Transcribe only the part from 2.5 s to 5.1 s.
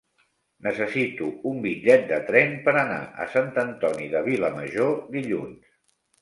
per anar a Sant Antoni de Vilamajor